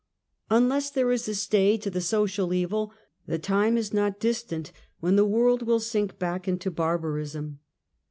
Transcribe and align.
Unless 0.49 0.89
there 0.89 1.11
is 1.11 1.27
a 1.27 1.35
stay 1.35 1.77
to 1.77 1.91
the 1.91 2.01
social 2.01 2.55
evil, 2.55 2.91
the 3.27 3.37
time 3.37 3.77
is 3.77 3.93
not 3.93 4.19
distant 4.19 4.71
when 4.99 5.15
the 5.15 5.23
world 5.25 5.61
will 5.61 5.79
sink 5.79 6.17
back 6.17 6.47
into 6.47 6.71
barbarism. 6.71 7.59